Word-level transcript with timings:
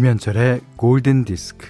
김현철의 0.00 0.62
골든 0.76 1.26
디스크. 1.26 1.68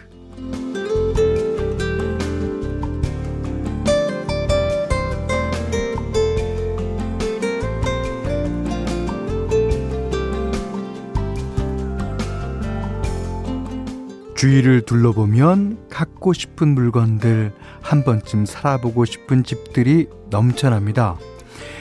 주위를 14.37 14.83
둘러보면 14.83 15.89
갖고 15.91 16.33
싶은 16.33 16.69
물건들, 16.69 17.53
한 17.81 18.05
번쯤 18.05 18.47
살아보고 18.47 19.07
싶은 19.07 19.43
집들이 19.43 20.07
넘쳐납니다. 20.31 21.19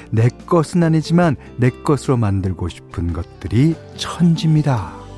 내 0.09 0.29
것은 0.47 0.81
아니지만 0.81 1.35
내 1.57 1.69
것으로 1.69 2.17
만들고 2.17 2.69
싶은 2.69 3.13
것들이 3.13 3.75
천지입니다. 3.97 5.08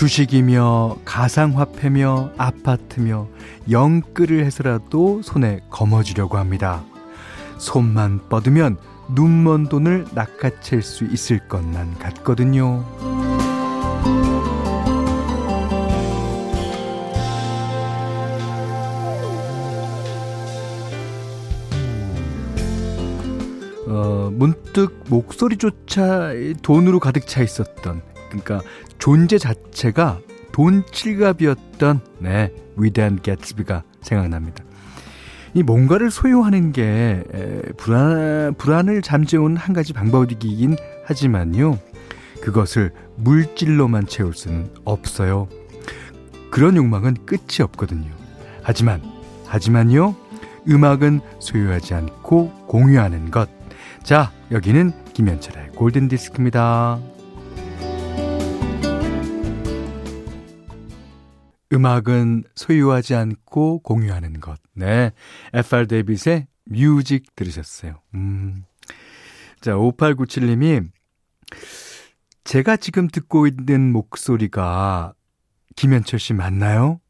주식이며 0.00 0.96
가상화폐며 1.04 2.30
아파트며 2.38 3.28
영끌을 3.70 4.46
해서라도 4.46 5.20
손에 5.20 5.60
거머쥐려고 5.68 6.38
합니다. 6.38 6.82
손만 7.58 8.18
뻗으면 8.30 8.78
눈먼 9.14 9.68
돈을 9.68 10.06
낚아챌 10.14 10.80
수 10.80 11.04
있을 11.04 11.46
것만 11.48 11.98
같거든요. 11.98 12.82
어, 23.86 24.30
문득 24.32 25.04
목소리조차 25.10 26.30
돈으로 26.62 27.00
가득 27.00 27.26
차 27.26 27.42
있었던 27.42 28.00
그러니까 28.30 28.62
존재 28.98 29.36
자체가 29.36 30.20
돈 30.52 30.84
칠갑이었던 30.90 32.00
네 32.20 32.52
위대한 32.76 33.20
개츠비가 33.20 33.82
생각납니다. 34.00 34.64
이 35.52 35.62
뭔가를 35.62 36.10
소유하는 36.10 36.72
게 36.72 37.22
불안 37.76 38.54
불안을 38.54 39.02
잠재우는 39.02 39.56
한 39.56 39.74
가지 39.74 39.92
방법이긴 39.92 40.76
하지만요. 41.04 41.78
그것을 42.40 42.92
물질로만 43.16 44.06
채울 44.06 44.32
수는 44.32 44.70
없어요. 44.84 45.48
그런 46.50 46.76
욕망은 46.76 47.26
끝이 47.26 47.62
없거든요. 47.62 48.10
하지만 48.62 49.02
하지만요. 49.46 50.14
음악은 50.68 51.20
소유하지 51.40 51.94
않고 51.94 52.66
공유하는 52.66 53.30
것. 53.30 53.48
자, 54.02 54.32
여기는 54.50 54.92
김현철의 55.12 55.70
골든 55.74 56.08
디스크입니다. 56.08 56.98
음악은 61.72 62.44
소유하지 62.54 63.14
않고 63.14 63.80
공유하는 63.80 64.40
것. 64.40 64.58
네. 64.74 65.12
FR 65.52 65.86
데이빗의 65.86 66.46
뮤직 66.64 67.34
들으셨어요. 67.36 68.00
음. 68.14 68.64
자, 69.60 69.72
5897님이 69.72 70.88
제가 72.44 72.76
지금 72.76 73.08
듣고 73.08 73.46
있는 73.46 73.92
목소리가 73.92 75.14
김현철 75.76 76.18
씨 76.18 76.34
맞나요? 76.34 77.00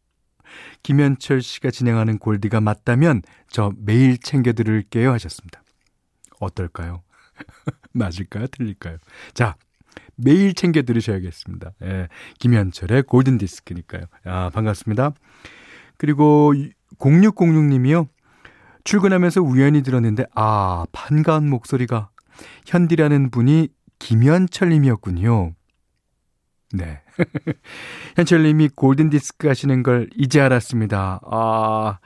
김현철 0.83 1.43
씨가 1.43 1.71
진행하는 1.71 2.19
골디가 2.19 2.61
맞다면 2.61 3.23
저 3.49 3.73
매일 3.79 4.19
챙겨 4.19 4.53
들을게요 4.53 5.13
하셨습니다. 5.13 5.63
어떨까요? 6.41 7.03
맞을까요? 7.93 8.47
틀릴까요? 8.49 8.99
자, 9.35 9.57
매일 10.23 10.55
챙겨 10.55 10.83
들으셔야겠습니다. 10.83 11.73
예, 11.83 12.09
김현철의 12.39 13.05
골든 13.05 13.39
디스크니까요. 13.39 14.03
아, 14.25 14.51
반갑습니다. 14.53 15.13
그리고 15.97 16.53
0606님이요. 16.99 18.09
출근하면서 18.85 19.43
우연히 19.43 19.83
들었는데 19.83 20.25
아, 20.35 20.85
반가운 20.93 21.49
목소리가 21.49 22.11
현디라는 22.67 23.31
분이 23.31 23.69
김현철님이었군요. 23.99 25.53
네. 26.73 27.03
현철님이 28.17 28.71
골든 28.75 29.11
디스크 29.11 29.49
하시는 29.49 29.83
걸 29.83 30.09
이제 30.17 30.41
알았습니다. 30.41 31.21
아, 31.31 31.99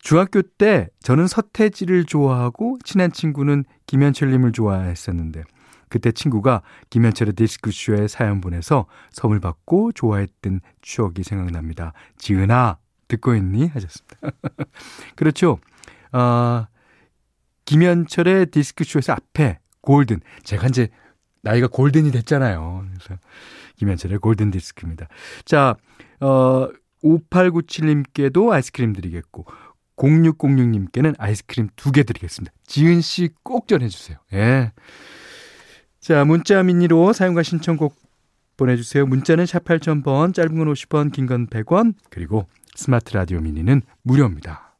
중학교 0.00 0.42
때 0.42 0.88
저는 1.00 1.26
서태지를 1.26 2.04
좋아하고 2.04 2.78
친한 2.84 3.10
친구는 3.10 3.64
김현철님을 3.86 4.52
좋아했었는데 4.52 5.42
그때 5.88 6.12
친구가 6.12 6.62
김현철의 6.90 7.34
디스크쇼에 7.34 8.08
사연 8.08 8.40
보내서 8.40 8.86
선물 9.10 9.40
받고 9.40 9.92
좋아했던 9.92 10.60
추억이 10.82 11.22
생각납니다. 11.22 11.92
지은아, 12.18 12.78
듣고 13.08 13.34
있니? 13.36 13.68
하셨습니다. 13.68 14.16
그렇죠. 15.16 15.58
어, 16.12 16.66
김현철의 17.64 18.46
디스크쇼에서 18.46 19.12
앞에 19.12 19.58
골든. 19.80 20.20
제가 20.42 20.66
이제 20.68 20.88
나이가 21.42 21.68
골든이 21.68 22.10
됐잖아요. 22.10 22.84
그래서 22.94 23.20
김현철의 23.76 24.18
골든 24.18 24.50
디스크입니다. 24.50 25.06
자, 25.44 25.76
어, 26.20 26.68
5897님께도 27.04 28.50
아이스크림 28.50 28.92
드리겠고, 28.92 29.46
0606님께는 29.96 31.14
아이스크림 31.18 31.68
두 31.76 31.92
개 31.92 32.02
드리겠습니다. 32.02 32.52
지은 32.66 33.00
씨 33.00 33.28
꼭 33.42 33.68
전해주세요. 33.68 34.18
예. 34.32 34.72
자, 36.06 36.24
문자 36.24 36.62
미니로 36.62 37.12
사용과 37.12 37.42
신청곡 37.42 37.96
보내주세요. 38.56 39.06
문자는 39.06 39.44
샵 39.44 39.64
8000번, 39.64 40.32
짧은 40.32 40.56
건 40.56 40.72
50원, 40.72 41.10
긴 41.10 41.26
건 41.26 41.48
100원, 41.48 41.94
그리고 42.10 42.46
스마트 42.76 43.12
라디오 43.12 43.40
미니는 43.40 43.82
무료입니다. 44.02 44.76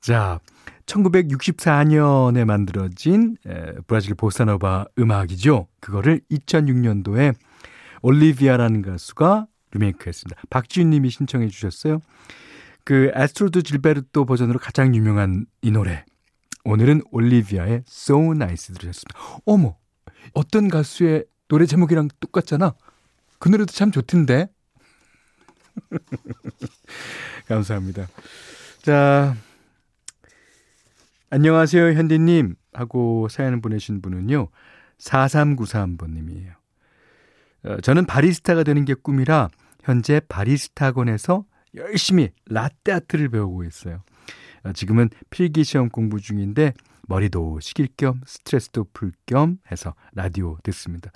자, 0.00 0.40
1964년에 0.86 2.46
만들어진 2.46 3.36
에, 3.46 3.74
브라질 3.86 4.14
보사노바 4.14 4.86
음악이죠. 4.98 5.68
그거를 5.80 6.22
2006년도에 6.30 7.34
올리비아라는 8.00 8.80
가수가 8.80 9.48
리메이크했습니다. 9.72 10.44
박지윤 10.48 10.88
님이 10.88 11.10
신청해 11.10 11.48
주셨어요. 11.48 12.00
그 12.84 13.12
아스트루드 13.14 13.64
질베르토 13.64 14.24
버전으로 14.24 14.58
가장 14.58 14.94
유명한 14.94 15.44
이 15.60 15.70
노래. 15.70 16.06
오늘은 16.64 17.02
올리비아의 17.10 17.82
So 17.86 18.32
Nice 18.32 18.74
들으셨습니다. 18.74 19.20
어머, 19.44 19.76
어떤 20.34 20.68
가수의 20.68 21.24
노래 21.48 21.66
제목이랑 21.66 22.08
똑같잖아. 22.20 22.74
그 23.38 23.48
노래도 23.48 23.72
참 23.72 23.90
좋던데. 23.90 24.48
감사합니다. 27.48 28.06
자, 28.82 29.36
안녕하세요, 31.30 31.92
현디님. 31.92 32.56
하고 32.72 33.28
사연 33.28 33.60
보내신 33.60 34.00
분은요, 34.00 34.48
4393번님이에요. 34.98 36.54
어, 37.64 37.80
저는 37.80 38.06
바리스타가 38.06 38.64
되는 38.64 38.84
게 38.84 38.94
꿈이라 38.94 39.50
현재 39.82 40.20
바리스타 40.28 40.86
학원에서 40.86 41.44
열심히 41.74 42.30
라떼 42.46 42.92
아트를 42.92 43.28
배우고 43.28 43.64
있어요. 43.64 44.02
어, 44.64 44.72
지금은 44.72 45.10
필기 45.30 45.64
시험 45.64 45.88
공부 45.88 46.20
중인데 46.20 46.74
머리도 47.08 47.60
식힐 47.60 47.88
겸 47.96 48.20
스트레스도 48.26 48.86
풀 48.92 49.12
겸 49.26 49.58
해서 49.70 49.94
라디오 50.14 50.56
듣습니다. 50.62 51.10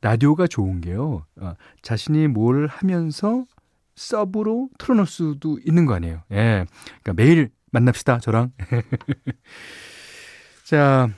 라디오가 0.00 0.46
좋은 0.46 0.80
게요. 0.80 1.24
어, 1.40 1.54
자신이 1.82 2.28
뭘 2.28 2.66
하면서 2.66 3.44
서브로 3.94 4.68
틀어놓을 4.78 5.06
수도 5.06 5.58
있는 5.64 5.86
거 5.86 5.94
아니에요. 5.94 6.22
예. 6.32 6.66
그러니까 7.02 7.12
매일 7.14 7.50
만납시다, 7.70 8.18
저랑. 8.20 8.52
자, 10.64 11.08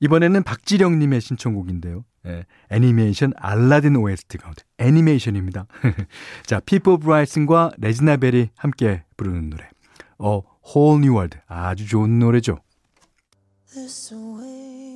이번에는 0.00 0.42
박지령님의 0.42 1.20
신청곡인데요. 1.20 2.04
예, 2.26 2.44
애니메이션 2.70 3.32
알라딘 3.36 3.96
OST 3.96 4.38
가운데 4.38 4.62
애니메이션입니다. 4.78 5.66
자, 6.46 6.60
피포 6.60 6.98
브라이슨과 6.98 7.72
레지나 7.78 8.16
벨이 8.16 8.50
함께 8.56 9.04
부르는 9.16 9.50
노래. 9.50 9.68
어, 10.18 10.42
Whole 10.66 10.98
New 10.98 11.14
World. 11.14 11.38
아주 11.46 11.86
좋은 11.86 12.18
노래죠. 12.18 12.58
this 13.74 14.12
away. 14.12 14.93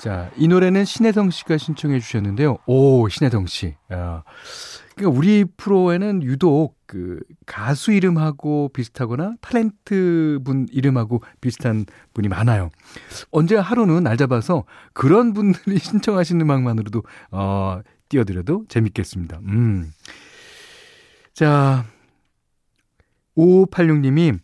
자, 0.00 0.30
이 0.34 0.48
노래는 0.48 0.86
신혜성 0.86 1.28
씨가 1.28 1.58
신청해 1.58 2.00
주셨는데요. 2.00 2.56
오, 2.64 3.06
신혜성 3.10 3.44
씨. 3.44 3.74
야. 3.92 4.24
그러니까 4.96 5.18
우리 5.18 5.44
프로에는 5.44 6.22
유독 6.22 6.74
그 6.86 7.20
가수 7.44 7.92
이름하고 7.92 8.70
비슷하거나 8.72 9.34
탤런트 9.42 10.42
분 10.42 10.66
이름하고 10.72 11.22
비슷한 11.42 11.84
분이 12.14 12.28
많아요. 12.28 12.70
언제 13.30 13.56
하루는 13.56 14.04
날 14.04 14.16
잡아서 14.16 14.64
그런 14.94 15.34
분들이 15.34 15.76
신청하시는 15.78 16.40
음악만으로도 16.40 17.02
어 17.32 17.80
띄워드려도 18.08 18.64
재밌겠습니다. 18.68 19.40
음. 19.44 19.92
자, 21.34 21.84
5586님이 23.36 24.38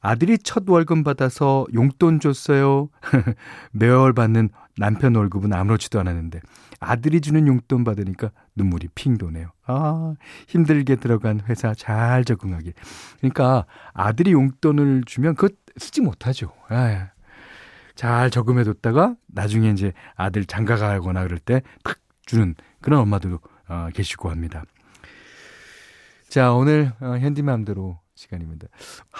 아들이 0.00 0.38
첫 0.38 0.68
월급 0.68 1.02
받아서 1.02 1.66
용돈 1.74 2.20
줬어요. 2.20 2.88
매월 3.72 4.12
받는 4.12 4.50
남편 4.76 5.14
월급은 5.14 5.52
아무렇지도 5.52 6.00
않았는데 6.00 6.40
아들이 6.78 7.20
주는 7.20 7.46
용돈 7.46 7.84
받으니까 7.84 8.30
눈물이 8.56 8.88
핑 8.94 9.18
도네요. 9.18 9.52
아, 9.66 10.14
힘들게 10.48 10.96
들어간 10.96 11.40
회사 11.48 11.74
잘 11.74 12.24
적응하길. 12.24 12.72
그러니까 13.18 13.66
아들이 13.92 14.32
용돈을 14.32 15.02
주면 15.06 15.34
그것 15.34 15.54
쓰지 15.76 16.00
못하죠. 16.00 16.52
아, 16.68 17.08
잘 17.94 18.30
적응해뒀다가 18.30 19.16
나중에 19.26 19.70
이제 19.70 19.92
아들 20.16 20.44
장가 20.46 20.76
가거나 20.76 21.22
그럴 21.24 21.38
때 21.38 21.60
탁 21.84 21.98
주는 22.24 22.54
그런 22.80 23.00
엄마들도 23.00 23.40
어, 23.68 23.88
계시고 23.92 24.30
합니다. 24.30 24.64
자, 26.28 26.52
오늘 26.52 26.92
어, 27.00 27.18
현디맘대로 27.18 27.98
시간입니다. 28.14 28.68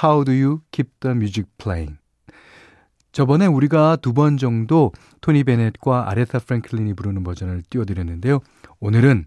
How 0.02 0.24
do 0.24 0.32
you 0.32 0.60
keep 0.70 0.90
the 1.00 1.14
music 1.14 1.50
playing? 1.58 1.99
저번에 3.12 3.46
우리가 3.46 3.96
두 3.96 4.12
번 4.12 4.36
정도 4.36 4.92
토니 5.20 5.44
베넷과 5.44 6.10
아레타 6.10 6.40
프랭클린이 6.40 6.94
부르는 6.94 7.24
버전을 7.24 7.62
띄워드렸는데요. 7.70 8.40
오늘은 8.80 9.26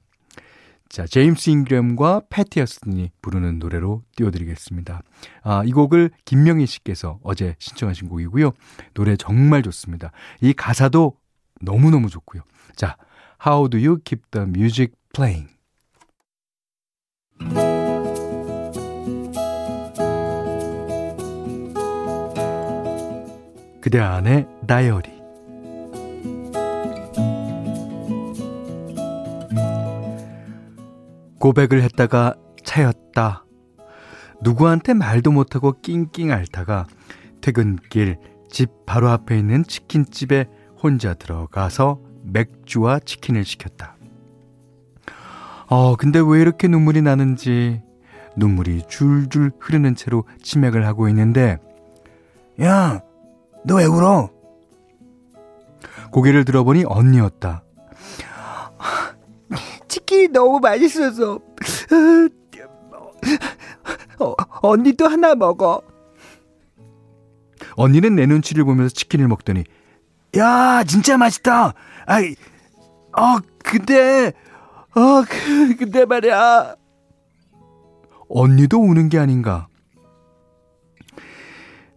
자, 0.89 1.05
제임스 1.07 1.49
잉그램과 1.49 2.21
패티 2.29 2.61
어스틴이 2.61 3.11
부르는 3.21 3.57
노래로 3.57 4.03
띄워드리겠습니다. 4.15 5.01
아, 5.41 5.63
이 5.65 5.71
곡을 5.71 6.11
김명희 6.25 6.67
씨께서 6.67 7.19
어제 7.23 7.55
신청하신 7.57 8.09
곡이고요. 8.09 8.51
노래 8.93 9.15
정말 9.15 9.63
좋습니다. 9.63 10.11
이 10.41 10.53
가사도 10.53 11.17
너무너무 11.61 12.09
좋고요. 12.09 12.43
자, 12.75 12.95
How 13.45 13.67
do 13.69 13.79
you 13.79 13.97
keep 14.05 14.21
the 14.31 14.47
music 14.47 14.93
playing? 15.13 15.49
그대 23.83 23.99
안의 23.99 24.47
다이어리 24.65 25.11
고백을 31.37 31.81
했다가 31.81 32.35
차였다. 32.63 33.43
누구한테 34.41 34.93
말도 34.93 35.33
못하고 35.33 35.73
낑낑 35.81 36.31
앓다가 36.31 36.85
퇴근길 37.41 38.19
집 38.49 38.69
바로 38.85 39.09
앞에 39.09 39.37
있는 39.37 39.65
치킨집에 39.65 40.45
혼자 40.81 41.13
들어가서 41.13 41.99
맥주와 42.23 42.99
치킨을 42.99 43.43
시켰다. 43.43 43.97
어, 45.67 45.97
근데 45.97 46.21
왜 46.25 46.39
이렇게 46.39 46.69
눈물이 46.69 47.01
나는지 47.01 47.81
눈물이 48.37 48.83
줄줄 48.87 49.51
흐르는 49.59 49.95
채로 49.95 50.23
치맥을 50.41 50.87
하고 50.87 51.09
있는데 51.09 51.57
야, 52.61 53.01
너 53.65 53.75
왜 53.77 53.85
울어? 53.85 54.29
고개를 56.11 56.45
들어보니 56.45 56.83
언니였다. 56.85 57.63
치킨이 59.87 60.27
너무 60.29 60.59
맛있어서 60.59 61.39
어, 64.19 64.35
언니도 64.61 65.07
하나 65.07 65.33
먹어. 65.35 65.81
언니는 67.75 68.15
내 68.15 68.25
눈치를 68.25 68.63
보면서 68.65 68.93
치킨을 68.93 69.27
먹더니 69.27 69.63
야 70.37 70.83
진짜 70.83 71.17
맛있다. 71.17 71.73
아이 72.05 72.35
어 73.17 73.37
근데 73.63 74.33
어 74.95 75.23
그, 75.27 75.75
근데 75.77 76.05
말이야 76.05 76.75
언니도 78.29 78.79
우는 78.79 79.09
게 79.09 79.17
아닌가. 79.19 79.67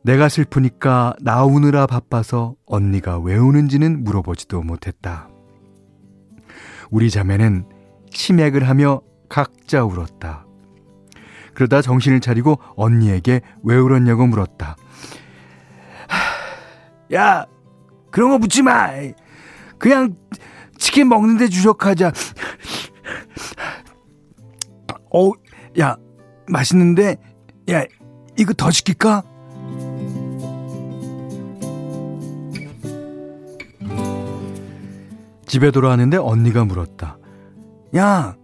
내가 0.07 0.29
슬프니까 0.29 1.15
나오느라 1.21 1.89
바빠서 1.89 2.55
언니가 2.65 3.19
왜 3.19 3.37
우는지는 3.37 4.05
물어보지도 4.05 4.63
못했다. 4.63 5.29
우리 6.93 7.11
자매는 7.11 7.69
치맥을 8.13 8.69
하며 8.69 9.01
각자 9.29 9.83
울었다. 9.83 10.47
그러다 11.55 11.83
정신을 11.83 12.21
차리고 12.21 12.61
언니에게 12.77 13.41
왜 13.65 13.77
울었냐고 13.77 14.29
물었다. 14.29 14.77
야, 17.13 17.45
그런 18.13 18.31
거 18.31 18.39
묻지 18.39 18.63
마. 18.63 18.91
그냥 19.77 20.15
치킨 20.79 21.09
먹는데 21.09 21.49
주력하자. 21.49 22.13
어, 25.13 25.33
야, 25.81 25.97
맛있는데, 26.47 27.17
야, 27.71 27.83
이거 28.39 28.53
더 28.53 28.71
시킬까? 28.71 29.36
집에 35.47 35.71
돌아왔는데 35.71 36.17
언니가 36.19 36.65
물었다. 36.65 37.19
야, 37.97 38.37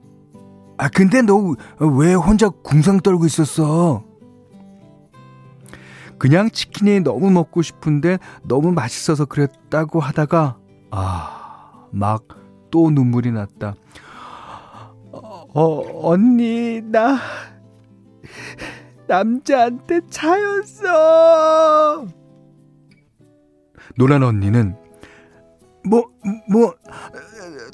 아, 0.79 0.89
근데 0.89 1.23
너 1.23 1.55
왜 1.81 2.15
혼자 2.15 2.49
궁상 2.49 3.01
떨고 3.01 3.27
있었어? 3.27 4.05
그냥 6.19 6.51
치킨이 6.51 7.01
너무 7.01 7.31
먹고 7.31 7.63
싶은데 7.63 8.19
너무 8.45 8.71
맛있어서 8.73 9.25
그랬다고 9.25 10.01
하다가, 10.01 10.59
아, 10.91 11.87
막 11.91 12.23
또 12.73 12.91
눈물이 12.91 13.33
났다. 13.33 13.75
어, 15.13 15.83
언니, 16.09 16.81
나, 16.81 17.19
남자한테 19.07 20.01
차였어! 20.09 22.07
노란 23.99 24.23
언니는, 24.23 24.75
뭐, 25.85 26.11
뭐, 26.49 26.75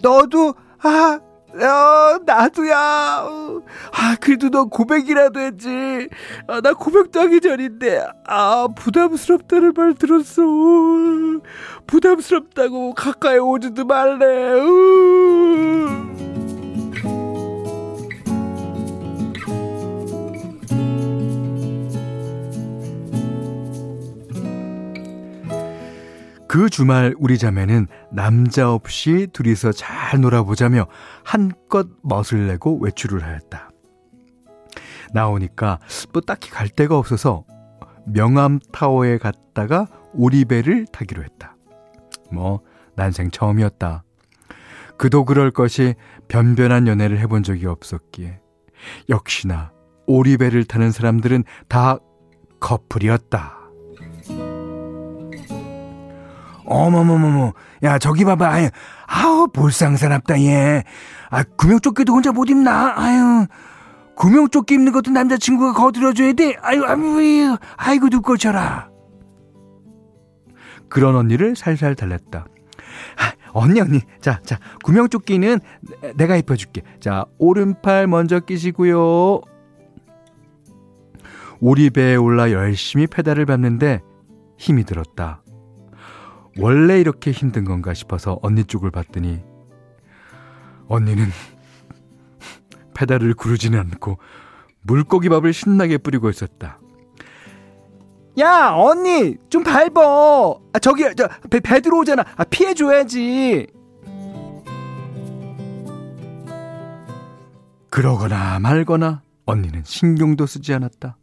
너도, 0.03 0.55
아, 0.83 1.21
어, 1.55 2.19
나도야. 2.27 2.77
아, 2.77 4.17
그래도 4.21 4.51
너 4.51 4.67
고백이라도 4.67 5.41
했지. 5.41 6.09
아, 6.47 6.61
나 6.61 6.75
고백도 6.75 7.21
하기 7.21 7.41
전인데, 7.41 8.07
아, 8.27 8.69
부담스럽다는 8.77 9.73
말 9.75 9.95
들었어. 9.95 10.43
부담스럽다고 11.87 12.95
가까이 12.95 13.39
오지도 13.39 13.85
말래. 13.87 14.61
우. 14.61 16.18
그 26.49 26.71
주말 26.71 27.15
우리 27.19 27.37
자매는 27.37 27.87
남자 28.11 28.73
없이 28.73 29.29
둘이서 29.33 29.73
잘 29.73 30.21
놀아보자며 30.21 30.87
한껏 31.23 31.87
멋을 32.03 32.47
내고 32.47 32.79
외출을 32.81 33.23
하였다. 33.23 33.71
나오니까 35.13 35.79
또 36.13 36.21
딱히 36.23 36.51
갈 36.51 36.69
데가 36.69 36.97
없어서 36.97 37.45
명암타워에 38.07 39.19
갔다가 39.19 39.87
오리배를 40.15 40.87
타기로 40.91 41.23
했다. 41.23 41.57
뭐, 42.33 42.63
난생 42.97 43.31
처음이었다. 43.31 44.05
그도 44.97 45.25
그럴 45.25 45.51
것이 45.51 45.95
변변한 46.29 46.89
연애를 46.89 47.19
해본 47.19 47.43
적이 47.43 47.67
없었기에. 47.67 48.41
역시나 49.09 49.73
오리배를 50.07 50.65
타는 50.65 50.91
사람들은 50.91 51.45
다 51.69 51.99
커플이었다. 52.61 53.58
어머머머머. 56.69 57.53
야, 57.83 57.99
저기 57.99 58.25
봐봐. 58.25 58.47
아유, 58.47 58.69
아우, 59.07 59.49
볼상사납다, 59.49 60.41
얘. 60.43 60.85
아, 61.31 61.43
구명조끼도 61.43 62.13
혼자 62.13 62.31
못 62.31 62.49
입나? 62.51 62.95
아유, 62.97 63.47
구명조끼 64.15 64.75
입는 64.75 64.93
것도 64.93 65.11
남자친구가 65.11 65.73
거들어줘야 65.73 66.33
돼? 66.35 66.57
아유, 66.61 66.85
아유, 66.85 67.57
아이고, 67.77 68.09
눈꼴쳐라. 68.09 68.91
그런 70.91 71.17
언니를 71.17 71.57
살살 71.57 71.95
달랬다. 71.95 72.47
아, 73.19 73.33
언니, 73.53 73.81
언니. 73.81 74.01
자, 74.21 74.41
자, 74.45 74.59
구명조끼는 74.85 75.61
내가 76.17 76.37
입혀줄게. 76.37 76.83
자, 77.01 77.25
오른팔 77.39 78.07
먼저 78.07 78.41
끼시고요. 78.41 79.41
오리배에 81.61 82.17
올라 82.17 82.53
열심히 82.53 83.07
페달을 83.07 83.47
밟는데 83.47 84.01
힘이 84.59 84.85
들었다. 84.85 85.43
원래 86.59 87.01
이렇게 87.01 87.31
힘든 87.31 87.65
건가 87.65 87.95
싶어서 87.95 88.39
언니 88.43 88.65
쪽을 88.65 88.91
봤더니 88.91 89.41
언니는 90.89 91.27
페달을 92.95 93.35
구르지는 93.35 93.79
않고 93.79 94.19
물고기 94.83 95.29
밥을 95.29 95.53
신나게 95.53 95.99
뿌리고 95.99 96.31
있었다. 96.31 96.79
야 98.39 98.73
언니 98.75 99.37
좀 99.51 99.63
밟어. 99.65 100.61
아 100.73 100.79
저기 100.79 101.03
저 101.17 101.29
배 101.51 101.61
배 101.61 101.81
들어오잖아. 101.81 102.25
아 102.37 102.45
피해 102.45 102.73
줘야지. 102.75 103.67
그러거나 107.91 108.59
말거나 108.61 109.23
언니는 109.47 109.83
신경도 109.85 110.47
쓰지 110.47 110.73
않았다. 110.75 111.17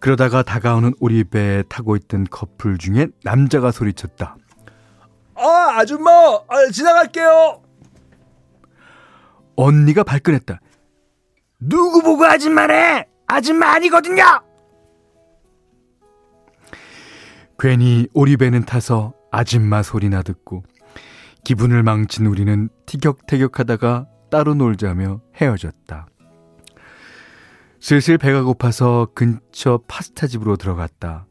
그러다가 0.00 0.42
다가오는 0.42 0.94
오리배에 1.00 1.64
타고 1.68 1.96
있던 1.96 2.26
커플 2.30 2.78
중에 2.78 3.08
남자가 3.24 3.70
소리쳤다. 3.70 4.36
아, 5.34 5.74
아줌마! 5.78 6.10
아, 6.10 6.70
지나갈게요! 6.72 7.62
언니가 9.56 10.02
발끈했다. 10.02 10.60
누구 11.60 12.02
보고 12.02 12.24
아줌마래! 12.24 13.06
아줌마 13.26 13.72
아니거든요! 13.72 14.22
괜히 17.58 18.06
오리배는 18.12 18.64
타서 18.64 19.14
아줌마 19.32 19.82
소리나 19.82 20.22
듣고 20.22 20.62
기분을 21.44 21.82
망친 21.82 22.26
우리는 22.26 22.68
티격태격하다가 22.86 24.06
따로 24.30 24.54
놀자며 24.54 25.20
헤어졌다. 25.36 26.06
슬슬 27.80 28.18
배가 28.18 28.42
고파서 28.42 29.08
근처 29.14 29.80
파스타 29.86 30.26
집으로 30.26 30.56
들어갔다. 30.56 31.26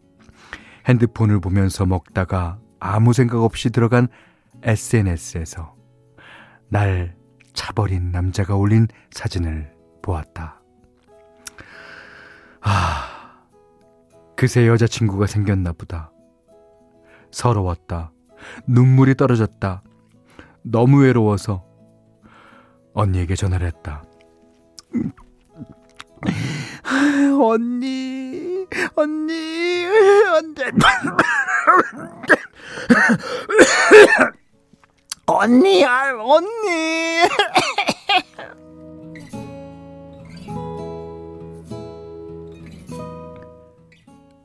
핸드폰을 0.87 1.39
보면서 1.39 1.85
먹다가 1.85 2.59
아무 2.79 3.13
생각 3.13 3.41
없이 3.43 3.69
들어간 3.69 4.07
SNS에서 4.63 5.75
날 6.69 7.15
차버린 7.53 8.11
남자가 8.11 8.55
올린 8.55 8.87
사진을 9.11 9.73
보았다. 10.01 10.61
아, 12.61 13.41
그새 14.35 14.67
여자친구가 14.67 15.27
생겼나 15.27 15.73
보다. 15.73 16.11
서러웠다. 17.31 18.11
눈물이 18.67 19.15
떨어졌다. 19.15 19.83
너무 20.63 21.01
외로워서 21.01 21.65
언니에게 22.93 23.35
전화를 23.35 23.67
했다. 23.67 24.03
언니, 27.35 28.65
언니, 28.95 29.85
언니, 30.33 30.63
언니, 35.27 35.85
아, 35.85 36.13
언니. 36.19 37.27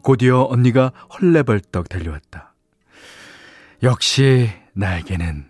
곧이어 0.03 0.47
언니가 0.51 0.93
헐레벌떡 1.13 1.89
달려왔다. 1.89 2.55
역시 3.83 4.51
나에게는 4.75 5.47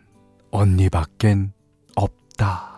언니밖엔 0.51 1.53
없다. 1.97 2.70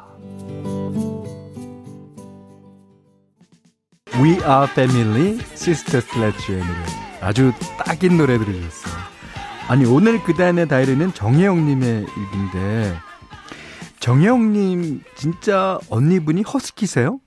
We 4.20 4.32
Are 4.44 4.66
Family, 4.70 5.38
Sister 5.54 6.02
Sledge의 6.06 6.60
노래. 6.60 6.78
아주 7.20 7.52
딱인 7.78 8.16
노래 8.18 8.38
들으셨어요. 8.38 8.94
아니, 9.68 9.84
오늘 9.86 10.22
그단의 10.22 10.68
다이리는 10.68 11.14
정혜영님의 11.14 12.06
일인데, 12.06 12.96
정혜영님, 14.00 15.02
진짜 15.16 15.78
언니분이 15.88 16.42
허스키세요? 16.42 17.20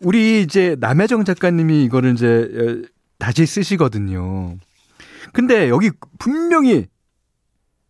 우리 0.00 0.42
이제 0.42 0.76
남혜정 0.80 1.24
작가님이 1.24 1.84
이거를 1.84 2.12
이제 2.12 2.26
어, 2.26 2.88
다시 3.18 3.46
쓰시거든요. 3.46 4.56
근데 5.32 5.68
여기 5.70 5.90
분명히, 6.18 6.86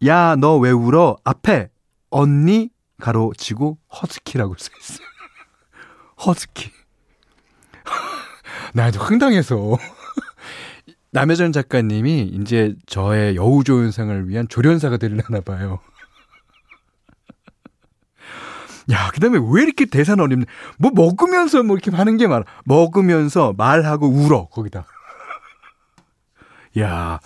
야, 0.07 0.37
너 0.37 0.59
왜 0.59 0.71
울어? 0.71 1.17
앞에 1.25 1.71
언니 2.11 2.71
가로치고 3.01 3.79
허스키라고 4.01 4.55
써있어요. 4.57 5.07
허스키. 6.27 6.71
나 8.75 8.87
아주 8.87 9.01
황당해서. 9.01 9.79
남혜전 11.13 11.53
작가님이 11.53 12.23
이제 12.23 12.75
저의 12.87 13.37
여우조연상을 13.37 14.29
위한 14.29 14.49
조련사가 14.49 14.97
되려나 14.97 15.41
봐요. 15.45 15.79
야, 18.91 19.11
그 19.13 19.21
다음에 19.21 19.39
왜 19.41 19.63
이렇게 19.63 19.85
대사는 19.85 20.23
어렵냐. 20.23 20.47
뭐 20.79 20.91
먹으면서 20.93 21.63
뭐 21.63 21.77
이렇게 21.77 21.93
하는 21.97 22.17
게 22.17 22.27
많아. 22.27 22.45
먹으면서 22.65 23.55
말하고 23.57 24.09
울어, 24.09 24.49
거기다. 24.49 24.87
야, 26.81 27.21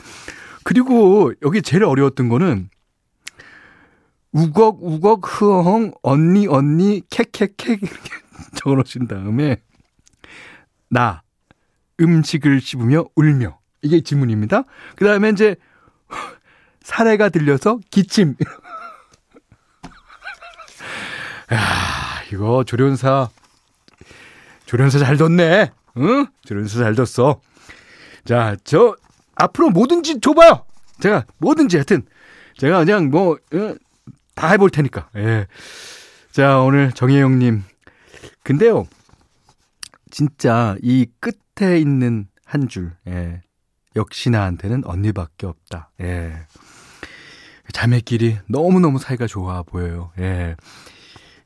그리고 0.65 1.33
여기 1.43 1.63
제일 1.63 1.85
어려웠던 1.85 2.29
거는 2.29 2.69
우걱, 4.33 4.81
우걱, 4.83 5.23
흐엉, 5.25 5.93
언니, 6.03 6.47
언니, 6.47 7.01
캐캐캐 7.09 7.73
이렇게 7.73 8.11
적어 8.55 8.75
놓으신 8.75 9.09
다음에 9.09 9.57
나, 10.91 11.23
음식을 12.01 12.61
씹으며 12.61 13.05
울며. 13.15 13.59
이게 13.83 14.01
지문입니다. 14.01 14.65
그 14.97 15.05
다음에 15.05 15.31
이제, 15.31 15.57
사례가 16.83 17.29
들려서 17.29 17.79
기침. 17.91 18.35
야, 21.53 21.59
이거 22.33 22.65
조련사, 22.65 23.29
조련사 24.67 24.99
잘 24.99 25.17
뒀네. 25.17 25.71
응? 25.99 26.27
조련사 26.45 26.79
잘 26.79 26.95
뒀어. 26.95 27.41
자, 28.25 28.57
저, 28.65 28.97
앞으로 29.35 29.71
뭐든지 29.71 30.21
줘봐요. 30.21 30.65
제가 31.01 31.25
뭐든지 31.39 31.77
하여튼, 31.77 32.03
제가 32.59 32.85
그냥 32.85 33.11
뭐, 33.11 33.39
어, 33.55 33.75
다 34.35 34.49
해볼 34.51 34.71
테니까. 34.71 35.09
예. 35.17 35.47
자, 36.33 36.59
오늘 36.61 36.93
정혜영님. 36.93 37.65
근데요, 38.43 38.87
진짜 40.11 40.77
이 40.83 41.07
끝 41.21 41.39
에 41.63 41.79
있는 41.79 42.29
한 42.45 42.69
줄, 42.69 42.93
예. 43.07 43.43
역시 43.97 44.31
나한테는 44.31 44.85
언니밖에 44.85 45.47
없다. 45.47 45.91
예. 46.01 46.33
자매끼리 47.73 48.39
너무너무 48.49 48.99
사이가 48.99 49.27
좋아 49.27 49.63
보여요. 49.63 50.13
예. 50.19 50.57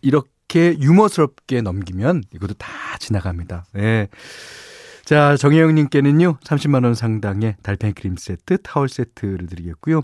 이렇게 0.00 0.76
유머스럽게 0.78 1.62
넘기면 1.62 2.22
이것도 2.32 2.54
다 2.54 2.68
지나갑니다. 2.98 3.64
예. 3.76 4.08
자, 5.04 5.36
정혜영님께는요, 5.36 6.38
30만원 6.44 6.94
상당의 6.94 7.56
달팽이 7.62 7.92
크림 7.92 8.16
세트, 8.16 8.62
타월 8.62 8.88
세트를 8.88 9.46
드리겠고요. 9.46 10.02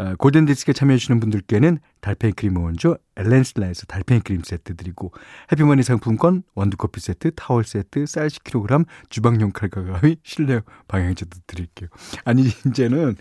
어, 0.00 0.14
골든디스크에 0.16 0.72
참여해주시는 0.72 1.20
분들께는 1.20 1.78
달팽이 2.00 2.32
크림 2.32 2.56
원조 2.56 2.96
엘렌실라에서 3.16 3.84
달팽이 3.84 4.20
크림 4.22 4.40
세트 4.42 4.74
드리고 4.76 5.12
해피머니 5.52 5.82
상품권 5.82 6.42
원두커피 6.54 7.00
세트 7.00 7.32
타월 7.34 7.64
세트 7.64 8.06
쌀 8.06 8.28
10kg 8.28 8.86
주방용 9.10 9.52
칼과 9.52 9.82
가위 9.82 10.16
실내 10.22 10.62
방향제도 10.88 11.40
드릴게요. 11.46 11.90
아니 12.24 12.44
이제는 12.66 13.16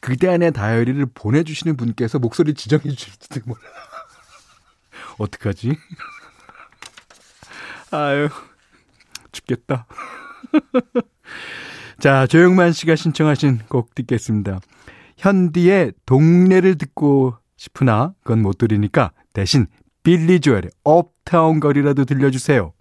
그대 0.00 0.30
안에 0.30 0.50
다이어리를 0.50 1.04
보내주시는 1.12 1.76
분께서 1.76 2.18
목소리 2.18 2.54
지정해 2.54 2.88
주실지도 2.88 3.40
몰라. 3.44 3.60
어떡하지? 5.18 5.76
아유 7.92 8.30
죽겠다. 9.30 9.86
자 12.00 12.26
조영만 12.26 12.72
씨가 12.72 12.96
신청하신 12.96 13.58
곡 13.68 13.94
듣겠습니다. 13.94 14.60
현디의 15.16 15.92
동네를 16.06 16.76
듣고 16.76 17.34
싶으나 17.56 18.14
그건 18.22 18.42
못 18.42 18.58
들으니까 18.58 19.12
대신 19.32 19.66
빌리 20.02 20.40
조엘의 20.40 20.70
업타운 20.84 21.60
거리라도 21.60 22.04
들려주세요. 22.04 22.72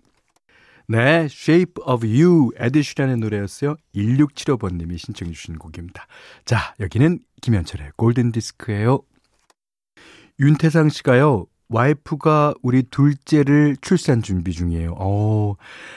네, 0.88 1.26
Shape 1.26 1.76
of 1.86 2.06
You 2.06 2.52
에드슈란의 2.58 3.18
노래였어요. 3.18 3.76
1675번님이 3.96 4.98
신청해 4.98 5.32
주신 5.32 5.58
곡입니다. 5.58 6.06
자, 6.46 6.74
여기는 6.80 7.20
김현철의 7.42 7.92
골든디스크예요. 7.96 9.00
윤태상 10.40 10.90
씨가요. 10.90 11.46
와이프가 11.74 12.54
우리 12.62 12.84
둘째를 12.84 13.78
출산 13.82 14.22
준비 14.22 14.52
중이에요. 14.52 14.96
어, 14.98 15.56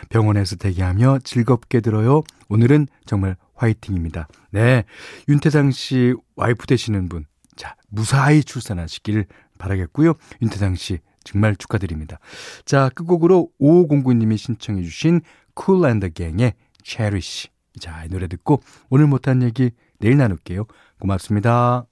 병원에서 0.08 0.56
대기하며 0.56 1.18
즐겁게 1.22 1.80
들어요. 1.80 2.22
오늘은 2.48 2.88
정말 3.04 3.36
화이팅입니다. 3.54 4.26
네. 4.50 4.84
윤태상 5.28 5.70
씨 5.72 6.14
와이프 6.34 6.66
되시는 6.66 7.10
분. 7.10 7.26
자, 7.56 7.76
무사히 7.88 8.42
출산하시길 8.42 9.26
바라겠고요. 9.58 10.14
윤태상 10.40 10.76
씨 10.76 10.98
정말 11.24 11.56
축하드립니다. 11.56 12.18
자, 12.64 12.88
끝곡으로 12.94 13.50
5509님이 13.60 14.38
신청해주신 14.38 15.20
Kool & 15.54 15.86
The 15.86 16.08
Gang의 16.10 16.54
Cherish. 16.84 17.48
자, 17.78 18.04
이 18.04 18.08
노래 18.08 18.28
듣고 18.28 18.62
오늘 18.88 19.06
못한 19.06 19.42
얘기 19.42 19.72
내일 19.98 20.16
나눌게요. 20.16 20.64
고맙습니다. 21.00 21.86